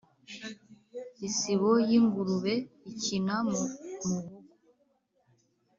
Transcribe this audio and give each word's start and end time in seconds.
Isibo 1.27 1.71
y'ingurube 1.89 2.53
ikina 2.91 3.35
mu 3.49 3.61
muhogo! 4.07 4.37